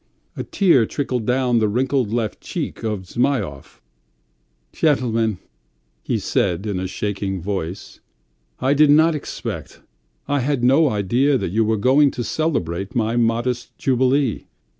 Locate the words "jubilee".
13.77-14.45